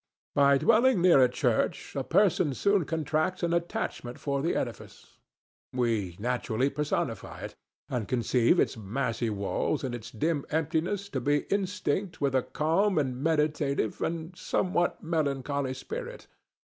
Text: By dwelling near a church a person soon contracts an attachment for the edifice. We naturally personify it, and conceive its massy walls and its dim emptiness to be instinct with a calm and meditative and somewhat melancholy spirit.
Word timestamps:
By 0.33 0.57
dwelling 0.57 0.99
near 1.03 1.19
a 1.21 1.29
church 1.29 1.95
a 1.95 2.03
person 2.03 2.55
soon 2.55 2.85
contracts 2.85 3.43
an 3.43 3.53
attachment 3.53 4.17
for 4.17 4.41
the 4.41 4.55
edifice. 4.55 5.19
We 5.73 6.15
naturally 6.19 6.71
personify 6.71 7.41
it, 7.41 7.55
and 7.87 8.07
conceive 8.07 8.59
its 8.59 8.75
massy 8.75 9.29
walls 9.29 9.83
and 9.83 9.93
its 9.93 10.09
dim 10.09 10.43
emptiness 10.49 11.07
to 11.09 11.21
be 11.21 11.41
instinct 11.51 12.19
with 12.19 12.33
a 12.33 12.41
calm 12.41 12.97
and 12.97 13.21
meditative 13.21 14.01
and 14.01 14.35
somewhat 14.35 15.03
melancholy 15.03 15.75
spirit. 15.75 16.25